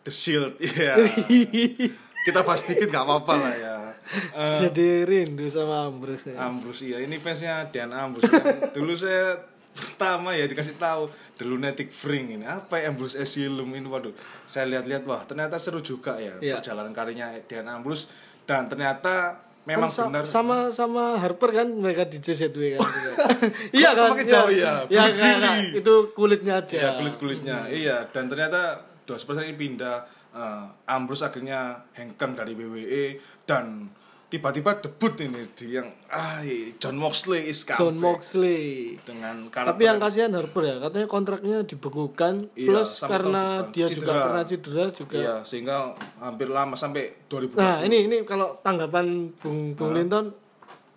[0.00, 0.58] The Shield.
[0.58, 1.00] Iya.
[2.26, 3.76] Kita bahas dikit nggak apa-apa lah ya.
[4.08, 6.40] Eh, jadi rindu sama Ambrose ya.
[6.40, 6.98] Ambrose iya.
[6.98, 9.36] Ini fansnya Dian Ambrose Yang dulu saya
[9.70, 13.84] pertama ya dikasih tahu The Lunatic Fring ini apa ya Ambrose Asylum ini?
[13.84, 14.10] Waduh
[14.42, 16.58] saya lihat-lihat wah ternyata seru juga ya Iya.
[16.58, 18.08] perjalanan karirnya Dian Ambrose
[18.42, 20.24] dan ternyata memang Kan benar.
[20.24, 22.88] sama sama Harper kan mereka di JZW kan
[23.76, 24.08] iya kan?
[24.08, 24.72] semakin jauh, iya.
[24.86, 25.58] iya Bunuh kan, kan.
[25.76, 26.76] itu kulitnya aja.
[26.78, 30.04] Ya kulit kulitnya iya dan ternyata 2% ini pindah
[30.38, 33.04] eh, Ambrose akhirnya hengkang dari WWE
[33.42, 33.90] dan
[34.28, 36.44] tiba-tiba debut ini di yang ah
[36.76, 38.64] John Moxley is John coming Moxley.
[39.00, 44.12] Dengan karakter tapi yang kasihan Harper ya katanya kontraknya dibekukan Iya, plus karena dia juga
[44.12, 44.24] Cedera.
[44.28, 45.16] pernah cedera juga.
[45.16, 45.76] Iya, sehingga
[46.20, 47.56] hampir lama sampai 2020.
[47.56, 50.36] nah ini ini kalau tanggapan Bung Bung Linton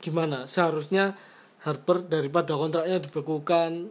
[0.03, 0.43] gimana?
[0.43, 1.15] Seharusnya
[1.63, 3.87] Harper daripada kontraknya dibekukan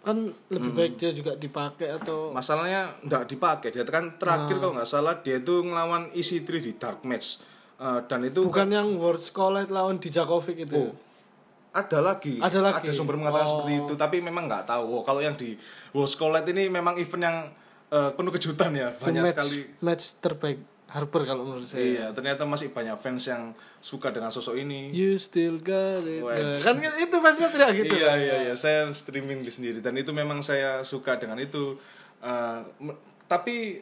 [0.00, 0.16] kan
[0.48, 3.68] lebih baik dia juga dipakai atau masalahnya nggak dipakai.
[3.68, 4.60] Dia kan terakhir Ah.
[4.60, 7.36] kalau nggak salah dia itu ngelawan EC3 di dark match.
[7.76, 10.92] Eh, dan itu bukan yang World Collide lawan Dijakovic itu Oh,
[11.70, 12.36] ada lagi.
[12.36, 12.88] Ada lagi?
[12.90, 13.52] sumber mengatakan Oh.
[13.58, 14.84] seperti itu tapi memang nggak tahu.
[14.90, 15.56] Oh, kalau yang di
[15.90, 17.38] World Collide ini memang event yang
[17.88, 18.88] eh, penuh kejutan ya.
[18.94, 19.60] Banyak match, sekali.
[19.80, 20.58] match terbaik
[20.90, 21.86] Harper kalau menurut saya.
[21.86, 24.90] Iya ternyata masih banyak fans yang suka dengan sosok ini.
[24.90, 26.18] You still got it.
[26.18, 26.34] Wah.
[26.34, 28.18] Nah, kan itu fansnya tidak gitu iya kan?
[28.18, 28.54] iya iya.
[28.58, 29.78] Saya streaming di sendiri.
[29.78, 31.78] Dan itu memang saya suka dengan itu.
[32.82, 32.98] Me-
[33.30, 33.78] tapi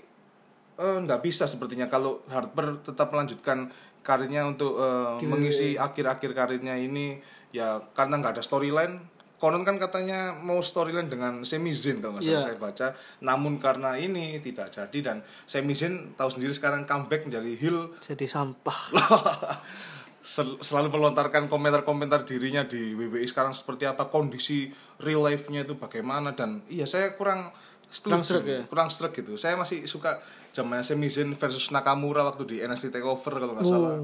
[0.76, 3.72] eh, nggak bisa sepertinya kalau Harper tetap melanjutkan
[4.04, 7.24] karirnya untuk eh, mengisi akhir-akhir karirnya ini.
[7.56, 12.26] Ya karena nggak ada storyline konon kan katanya mau storyline dengan Sami Zayn kalau nggak
[12.26, 12.44] salah Iya.
[12.44, 12.86] saya baca.
[13.20, 17.94] Namun karena ini tidak jadi dan Sami Zayn tahu sendiri sekarang comeback menjadi heel.
[17.98, 18.78] Jadi sampah.
[20.18, 24.66] Sel- selalu melontarkan komentar-komentar dirinya di WBI sekarang seperti apa kondisi
[24.98, 27.54] real life-nya itu bagaimana dan iya saya kurang
[27.88, 28.60] setuju, Kurang sreg ya?
[28.64, 29.32] kurang sreg gitu.
[29.34, 30.20] Saya masih suka
[30.50, 33.96] zamannya Sami Zayn versus Nakamura waktu di NXT Takeover kalau nggak salah.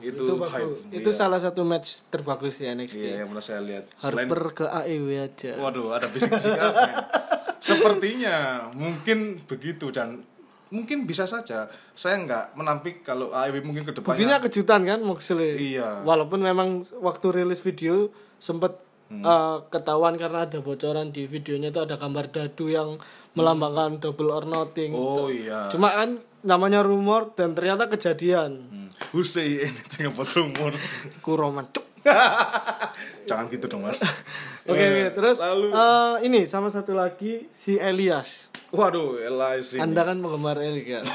[0.00, 0.64] Itu, itu hype.
[0.66, 1.16] Bagus itu Iya.
[1.16, 3.84] salah satu match terbagus di NXT iya yang pernah saya lihat.
[3.94, 5.52] Selain- Harper ke AEW aja.
[5.56, 6.96] Waduh ada bisik-bisik apa ya?
[7.60, 8.36] sepertinya
[8.72, 10.24] mungkin begitu dan
[10.68, 11.66] mungkin bisa saja.
[11.92, 16.02] Saya nggak menampik kalau AEW mungkin ke depannya buktinya kejutan kan Moxley Iya.
[16.02, 18.76] walaupun memang waktu rilis video sempat
[19.10, 19.20] Hmm.
[19.20, 22.94] eh, ketahuan karena ada bocoran di videonya itu ada gambar dadu yang
[23.32, 28.86] melambangkan double or nothing oh iya cuma kan namanya rumor dan ternyata kejadian Hmm.
[29.10, 30.70] Who say anything about rumor?
[31.24, 31.82] kuroman cuk
[33.26, 33.98] Jangan gitu dong mas.
[34.70, 39.82] oke oke terus Lalu, eh, ini sama satu lagi si Elias waduh, Elias ini.
[39.82, 41.10] anda kan penggemar Elias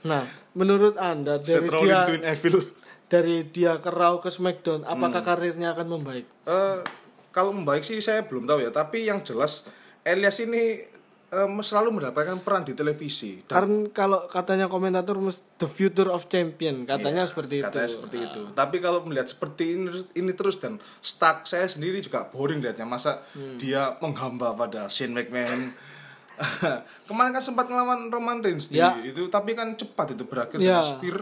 [0.00, 2.56] nah menurut anda dari Seth dia Twin Evil.
[3.06, 5.28] dari dia ke Raw ke SmackDown apakah Hmm.
[5.28, 6.78] karirnya akan membaik Eh,
[7.30, 8.70] kalau membaik sih saya belum tahu ya.
[8.70, 9.68] Tapi yang jelas
[10.00, 10.88] Elias ini
[11.28, 13.44] em, selalu mendapatkan peran di televisi.
[13.44, 15.20] Dan Karena kalau katanya komentator
[15.56, 17.62] the future of champion katanya seperti itu.
[17.62, 18.42] Iya, katanya seperti itu.
[18.50, 22.84] Tapi kalau melihat seperti ini, ini terus dan stuck saya sendiri juga boring lihatnya.
[22.84, 23.60] Masa Hmm.
[23.60, 25.76] dia menghamba pada Shane McMahon.
[27.08, 28.94] Kemarin kan sempat ngelawan Roman Reigns di Ya.
[28.96, 30.80] itu, tapi kan cepat itu berakhir Ya.
[30.80, 31.16] dengan spear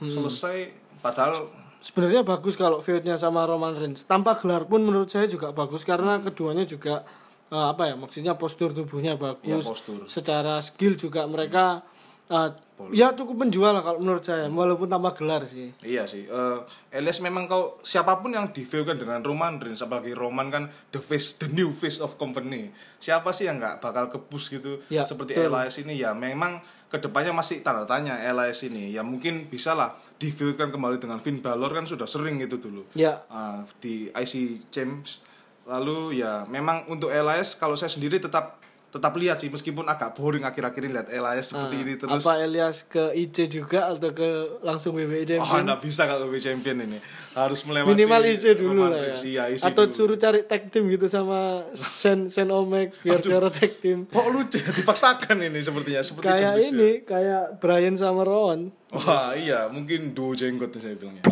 [0.00, 0.72] selesai.
[0.98, 1.50] Padahal
[1.82, 4.06] Sebenarnya bagus kalau feudnya sama Roman Reigns.
[4.06, 7.02] Tanpa gelar pun menurut saya juga bagus karena keduanya juga
[7.50, 9.66] eh, apa ya maksudnya postur tubuhnya bagus.
[9.66, 10.00] Iya, postur.
[10.06, 11.82] Secara skill juga mereka
[12.30, 12.54] eh,
[12.94, 15.74] ya cukup menjual lah kalau menurut saya walaupun tanpa gelar sih.
[15.82, 16.58] Iya sih, eh
[16.94, 21.02] Elias memang kau siapa pun yang di kan dengan Roman Reigns, apalagi Roman kan the
[21.02, 22.70] face, the new face of company.
[23.02, 25.50] Siapa sih yang nggak bakal kepus gitu Ya, seperti betul.
[25.50, 28.92] Elias ini ya memang ke depannya masih tanda tanya Elias ini.
[28.92, 32.84] Ya mungkin bisa lah di kan kembali dengan Finn Balor kan sudah sering itu dulu.
[32.92, 35.24] Ya, Ah, di IC Champs.
[35.66, 38.61] Lalu ya memang untuk Elias kalau saya sendiri tetap
[38.92, 42.84] tetap lihat sih meskipun agak boring akhir-akhir ini lihat Elias seperti ini terus apa Elias
[42.84, 44.28] ke IC juga atau ke
[44.60, 45.64] langsung WWE Oh, champion?
[45.64, 46.98] nggak bisa kalau WWE champion ini.
[47.32, 49.04] Harus melewati Minimal IC dulu lah ya.
[49.08, 49.24] Reigns.
[49.24, 49.96] Iya, IC Atau dulu.
[49.96, 54.04] suruh cari tag team gitu sama Sen Sen Omek biar juara tag team.
[54.04, 54.68] Kok lucu ya?
[54.70, 56.68] dipaksakan ini sepertinya seperti Kayak ya.
[56.68, 58.68] ini, kayak Brian sama Rowan.
[58.92, 61.24] Wah, iya, mungkin duo jenggot saya bilangnya.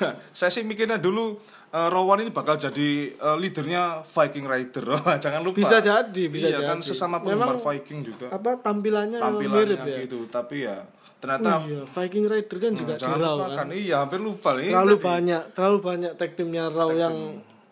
[0.32, 1.36] saya sih mikirnya dulu
[1.68, 4.84] eh, Rowan ini bakal jadi eh, leadernya Viking Rider.
[5.24, 5.56] Jangan lupa.
[5.56, 6.88] Bisa jadi, bisa iya, kan jadi.
[6.88, 8.26] sesama penggemar Memang- Viking juga.
[8.28, 9.96] Apa tampilannya, Tampilannya mirip ya?
[10.02, 13.56] gitu, tapi ya Oh ternyata iya, Viking Rider kan juga di jangan Raw lupa kan.
[13.56, 13.68] kan.
[13.70, 14.68] Iya, hampir lupa nih.
[14.68, 15.06] Terlalu Tadi.
[15.06, 17.14] banyak, terlalu banyak tag teamnya Raw yang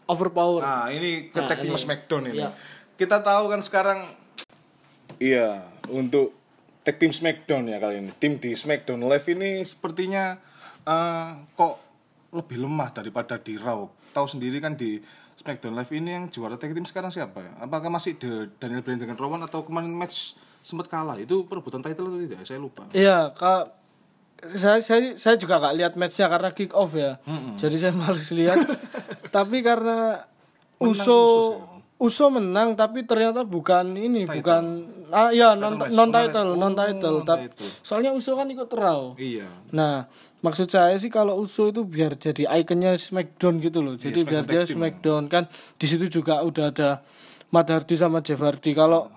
[0.06, 0.62] overpower.
[0.62, 1.82] Nah, ini ke Nah, tag team ini.
[1.82, 2.38] Smackdown ini.
[2.38, 2.50] Iya.
[2.94, 3.98] Kita tahu kan sekarang
[5.18, 5.48] Iya,
[5.90, 6.32] untuk
[6.80, 8.10] tag team Smackdown ya kali ini.
[8.16, 10.38] Tim di Smackdown Live ini sepertinya
[10.80, 11.74] eh, kok
[12.30, 13.86] lebih lemah daripada di Raw.
[14.14, 14.98] Tahu sendiri kan di
[15.38, 17.52] Smackdown Live ini yang juara tag team sekarang siapa ya?
[17.64, 21.16] Apakah masih The Daniel Bryan dengan Rowan atau kemarin match sempat kalah?
[21.16, 22.44] Itu perebutan title atau tidak?
[22.44, 22.86] Saya lupa.
[22.92, 23.80] Iya, Kak
[24.40, 27.20] saya saya saya juga gak lihat matchnya karena kick off ya.
[27.60, 28.56] Jadi saya males lihat.
[29.34, 30.24] tapi karena
[30.80, 31.79] Uso Uso
[32.32, 37.20] menang tapi ternyata bukan ini, bukan ah ya non non title, non title.
[37.20, 37.52] oh, Tapi
[37.84, 39.20] soalnya Uso kan ikut Raw.
[39.20, 39.52] Iya.
[39.76, 40.08] Nah,
[40.40, 44.00] maksud saya sih kalau Uso itu biar jadi ikonnya Smackdown gitu loh.
[44.00, 44.76] Jadi biar Smackdown dia team.
[44.80, 45.44] Smackdown kan
[45.76, 47.04] di situ juga udah ada
[47.52, 48.72] Matt Hardy sama Jeff Hardy.
[48.72, 49.12] Kalau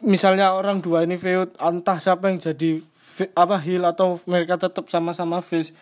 [0.00, 2.80] misalnya orang dua ini feud entah siapa yang jadi
[3.36, 5.76] apa heel atau mereka tetap sama-sama face.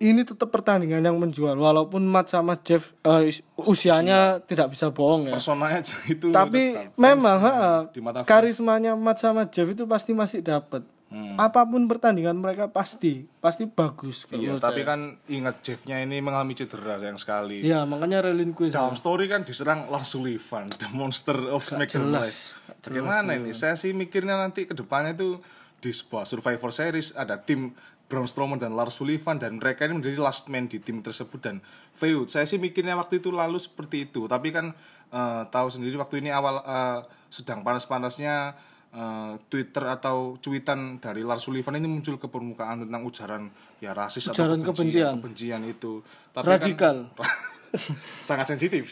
[0.00, 5.34] Ini tetap pertandingan yang menjual walaupun Matt sama Jeff is- usianya tidak bisa bohong ya.
[5.34, 8.28] Personanya itu Tapi tetap memang ha, di mata fans.
[8.28, 10.86] karismanya Matt sama Jeff itu pasti masih dapat.
[11.38, 14.92] apa pun pertandingan mereka pasti pasti bagus Iya, tapi saya.
[14.92, 17.64] kan ingat Jeffnya ini mengalami cedera sayang sekali.
[17.64, 18.70] Iya, makanya relinquish.
[18.70, 22.12] Dalam story kan diserang Lars Sullivan, the monster of SmackDown.
[22.12, 22.60] Live.
[22.84, 23.50] Bagaimana ini?
[23.50, 25.40] Saya sih mikirnya nanti ke depannya itu
[25.74, 27.72] di sebuah Survivor Series ada tim
[28.08, 31.60] Braun Strowman dan Lars Sullivan dan mereka ini menjadi last man di tim tersebut dan
[31.92, 32.26] feud.
[32.26, 34.24] Saya sih mikirnya waktu itu lalu seperti itu.
[34.24, 34.72] Tapi kan
[35.08, 38.56] eh, tahu sendiri waktu ini awal eh, sedang panas-panasnya
[38.90, 44.24] eh, Twitter atau cuitan dari Lars Sullivan ini muncul ke permukaan tentang ujaran ya rasis
[44.26, 45.20] Ujaran atau kebencian.
[45.20, 46.00] kebencian itu.
[46.32, 46.96] Tapi kan- Radikal.
[48.24, 48.88] sangat sensitif.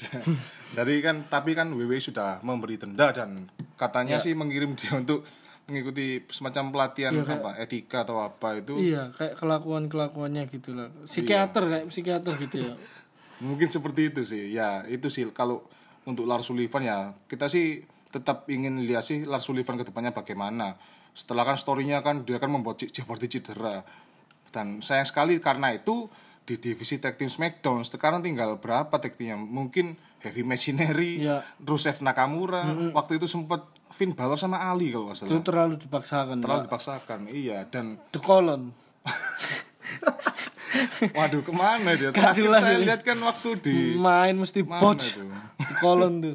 [0.71, 3.49] Jadi kan tapi kan WWE sudah memberi denda dan
[3.81, 5.25] katanya sih mengirim dia untuk
[5.67, 8.79] mengikuti semacam pelatihan apa etika atau apa itu.
[8.79, 10.89] Iya, kayak kelakuan-kelakuannya gitu lah.
[11.03, 12.75] Psikiater kayak psikiater gitu ya.
[13.47, 14.55] Mungkin seperti itu sih.
[14.55, 15.67] Ya, itu sih kalau
[16.07, 17.83] untuk Lars Sullivan ya kita sih
[18.15, 20.79] tetap ingin lihat sih Lars Sullivan ke depannya bagaimana.
[21.17, 23.83] Setelah kan story-nya kan dia kan membuat Jeff Hardy cedera.
[24.55, 26.07] Dan sayang sekali karena itu
[26.47, 29.35] di divisi tag team SmackDown sekarang tinggal berapa tag teamnya?
[29.35, 31.43] Mungkin Heavy Machinery, Ya.
[31.59, 35.43] Rusev Nakamura, waktu itu sempat Finn Balor sama Ali kalau nggak Itu salah.
[35.43, 36.37] terlalu dipaksakan.
[36.41, 36.67] Terlalu Pak.
[36.67, 37.65] dipaksakan, iya.
[37.65, 38.73] Dan The Colon.
[41.15, 42.11] waduh ke mana dia?
[42.33, 42.85] Jelas saya ini.
[42.85, 45.17] lihat kan waktu di Main mesti botch.
[45.59, 46.35] The Colon tuh.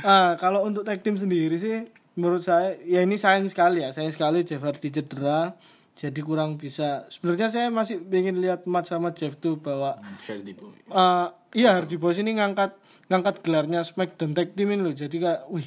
[0.00, 3.90] Ah, kalau untuk tag team sendiri sih menurut saya ya ini sayang sekali ya.
[3.90, 5.54] Sayang sekali Jeff Hardy cedera.
[5.98, 7.10] Jadi kurang bisa.
[7.10, 9.98] Sebenarnya saya masih ingin lihat match sama Jeff tuh bahwa
[10.30, 10.78] Hardy Boy.
[10.94, 11.26] eh
[11.58, 12.78] iya Hardy Boys ini ngangkat
[13.10, 14.94] ngangkat gelarnya SmackDown Tag Team ini loh.
[14.94, 15.66] Jadi kayak wih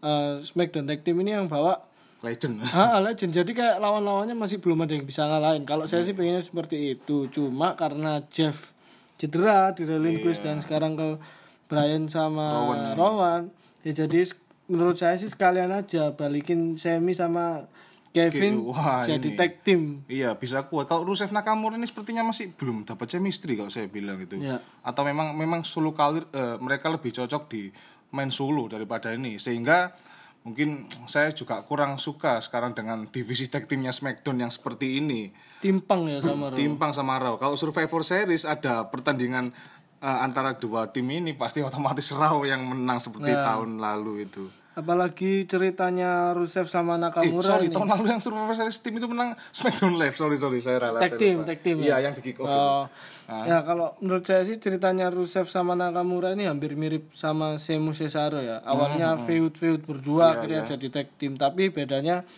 [0.00, 1.76] eh, SmackDown Tag Team ini yang bawa
[2.24, 2.64] Legend.
[2.72, 3.36] Ah, legend.
[3.36, 5.68] Jadi kayak lawan-lawannya masih belum ada yang bisa ngalahin.
[5.68, 7.28] Kalau saya sih pengennya seperti itu.
[7.28, 8.72] Cuma karena Jeff
[9.20, 11.20] cedera di relinquish dan sekarang ke
[11.68, 12.64] Brian sama
[12.96, 13.52] Rowan.
[13.84, 14.24] Ya jadi
[14.66, 17.68] menurut saya sih sekalian aja balikin Semi sama
[18.16, 19.36] Kevin Wah, jadi ini.
[19.36, 20.00] tag team.
[20.06, 20.86] Iya bisa kuat.
[20.86, 24.36] Kalau Rusev Nakamura ini sepertinya masih belum dapat chemistry kalau saya bilang gitu.
[24.36, 24.56] Iya.
[24.80, 27.68] Atau memang memang solo kalir eh, mereka lebih cocok di
[28.08, 29.92] main solo daripada ini sehingga
[30.40, 36.06] mungkin saya juga kurang suka sekarang dengan divisi tag teamnya SmackDown yang seperti ini Timpang
[36.06, 36.56] ya sama Raw.
[36.56, 37.34] timpang sama Raw.
[37.34, 39.50] Kalau Survivor Series ada pertandingan
[39.98, 43.42] eh, antara dua tim ini pasti otomatis Raw yang menang seperti Ya.
[43.44, 44.46] tahun lalu itu.
[44.76, 47.72] Apalagi ceritanya Rusev sama Eh, Nakamura sorry, ini.
[47.72, 50.14] tahun lalu yang Survivor Series tim itu menang SmackDown Live.
[50.14, 51.00] Sorry, sorry, saya rela.
[51.00, 52.04] Tag team, tag team Iya, ya?
[52.04, 52.44] yang di kick off.
[52.46, 52.84] Oh,
[53.24, 53.42] Ah.
[53.42, 58.38] ya kalau menurut saya sih ceritanya Rusev sama Nakamura ini hampir mirip sama Semu Cesaro
[58.38, 58.60] ya.
[58.60, 62.28] Awalnya feud feud Iya, berdua akhirnya jadi tag team, tapi bedanya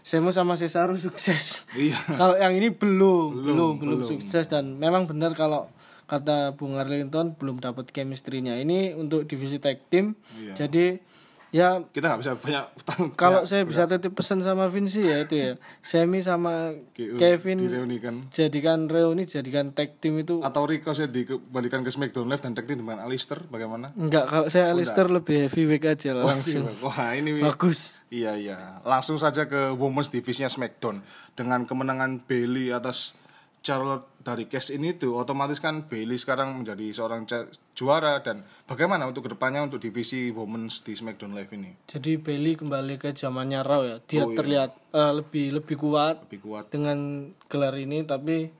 [0.00, 1.68] Semu sama Cesaro sukses.
[1.72, 2.00] Iya.
[2.10, 5.68] kalau yang ini belum, belum, belum, sukses dan memang benar kalau
[6.04, 8.56] kata Bung Arlington belum dapat chemistry-nya.
[8.56, 10.16] Ini untuk divisi tag team.
[10.34, 10.56] Iya.
[10.56, 11.11] Jadi
[11.52, 13.12] ya Kita nggak bisa banyak tanggung.
[13.12, 15.52] kalau saya bisa titip pesan sama Vinci ya itu ya.
[15.78, 18.14] Semi sama Kevin direunikan.
[18.28, 22.64] jadikan reuni jadikan tag team itu Atau Rico saya dikembalikan ke SmackDown Live dan tag
[22.64, 23.92] team dengan Alistair bagaimana?
[23.94, 29.16] enggak kalau saya Alistair lebih heavyweight aja lah, langsung Wah, ini bagus Iya iya, langsung
[29.16, 31.00] saja ke Women's Divisinya SmackDown
[31.32, 33.16] dengan kemenangan Bailey atas
[33.62, 37.22] Charlotte dari case ini tuh otomatis kan Bailey sekarang menjadi seorang
[37.78, 41.78] juara dan bagaimana untuk ke depannya untuk divisi Women's di SmackDown Live ini?
[41.86, 43.96] Jadi Bailey kembali ke zamannya Raw ya?
[44.02, 46.74] Dia terlihat eh, lebih lebih kuat lebih kuat.
[46.74, 48.50] dengan gelar ini tapi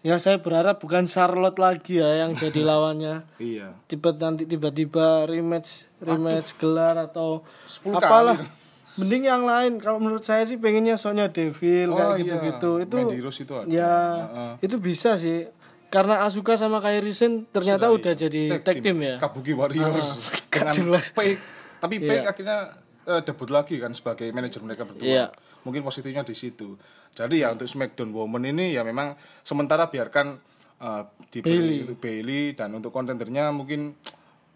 [0.00, 3.28] ya saya berharap bukan Charlotte lagi ya yang jadi lawannya.
[3.36, 3.76] Iya.
[3.88, 8.40] Tiba nanti tiba-tiba rematch rematch gelar atau 10 apalah.
[8.40, 8.59] kali.
[8.92, 12.18] Mending yang lain kalau menurut saya sih pengennya Sonya Deville Oh, kayak iya.
[12.20, 13.66] gitu-gitu itu Mandy Rose itu ada.
[13.66, 14.52] ya Heeh.
[14.62, 15.46] itu bisa sih
[15.86, 18.98] karena Asuka sama Kairi Sen ternyata udah jadi tag, team.
[19.00, 20.14] ya Kabuki Warriors
[20.46, 21.04] gak dengan jelas.
[21.10, 22.58] Tapi Paige akhirnya
[23.04, 25.26] eh, debut lagi kan sebagai manajer mereka berdua Iya.
[25.60, 26.78] mungkin positifnya di situ
[27.10, 30.38] jadi ya untuk SmackDown Women ini ya memang sementara biarkan
[30.78, 31.96] eh, diberi Bailey.
[31.96, 33.94] Bailey dan untuk kontendernya mungkin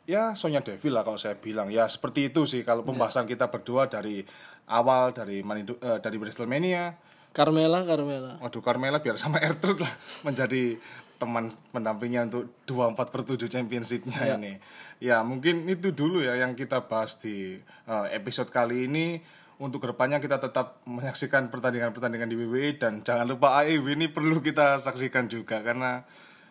[0.04, 3.88] ya Sonya Deville lah kalau saya bilang ya seperti itu sih kalau pembahasan kita berdua
[3.88, 4.24] dari
[4.68, 6.96] awal dari Manidu, eh, dari WrestleMania
[7.32, 9.92] Carmela Carmela Waduh Carmela biar sama Ertrud lah
[10.26, 10.78] menjadi
[11.24, 14.58] teman pendampingnya untuk 24 per 7 championshipnya ini.
[14.98, 19.22] Ya mungkin itu dulu ya yang kita bahas di eh, episode kali ini.
[19.54, 24.42] Untuk ke depannya kita tetap menyaksikan pertandingan-pertandingan di WWE dan jangan lupa AEW ini perlu
[24.42, 26.02] kita saksikan juga karena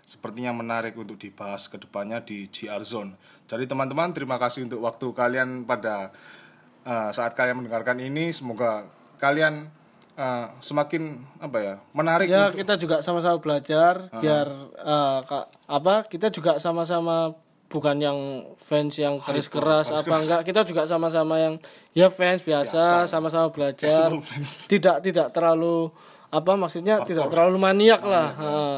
[0.07, 3.19] sepertinya menarik untuk dibahas ke depannya di GR Zone.
[3.53, 6.09] Jadi teman-teman terima kasih untuk waktu kalian pada
[6.83, 8.29] eh, saat kalian mendengarkan ini.
[8.29, 9.69] Semoga kalian
[10.13, 11.03] eh, semakin
[11.37, 16.57] apa ya menarik ya untuk kita juga sama-sama belajar biar eh, ka- apa kita juga
[16.57, 18.19] sama-sama bukan yang
[18.55, 20.41] fans yang keras-keras apa enggak.
[20.43, 21.53] Kita juga sama-sama yang
[21.91, 22.77] ya fans biasa
[23.07, 23.89] sama-sama belajar.
[24.67, 25.89] Tidak tidak terlalu
[26.29, 28.29] apa maksudnya tidak terlalu maniak lah.
[28.35, 28.75] Heeh.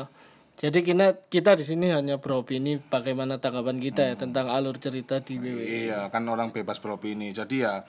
[0.55, 5.35] Jadi kita kita di sini hanya beropini bagaimana tanggapan kita ya tentang alur cerita di
[5.35, 7.35] WWE Iya, kan orang bebas beropini.
[7.35, 7.83] Jadi ya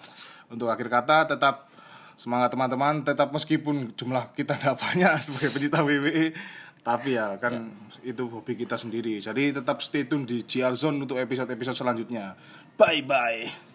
[0.50, 1.70] untuk akhir kata tetap
[2.18, 6.34] semangat teman-teman, tetap meskipun jumlah kita tidak banyak sebagai pencinta WWE,
[6.82, 7.70] tapi ya kan
[8.02, 9.22] itu hobi kita sendiri.
[9.22, 12.34] Jadi tetap stay tune di GR Zone untuk episode-episode selanjutnya.
[12.74, 13.65] Bye bye.